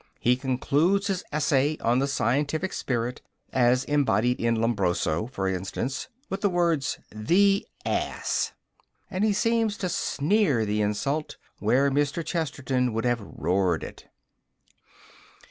He 0.19 0.35
concludes 0.35 1.05
his 1.05 1.23
essay 1.31 1.77
on 1.79 1.99
the 1.99 2.07
scientific 2.07 2.73
spirit, 2.73 3.21
as 3.53 3.83
embodied 3.83 4.39
in 4.41 4.55
Lombroso, 4.55 5.27
for 5.27 5.47
instance, 5.47 6.07
with 6.27 6.41
the 6.41 6.49
words, 6.49 6.97
"The 7.11 7.67
Ass!" 7.85 8.51
And 9.11 9.23
he 9.23 9.31
seems 9.31 9.77
to 9.77 9.89
sneer 9.89 10.65
the 10.65 10.81
insult 10.81 11.37
where 11.59 11.91
Mr. 11.91 12.25
Chesterton 12.25 12.93
would 12.93 13.05
have 13.05 13.21
roared 13.21 13.83
it. 13.83 14.07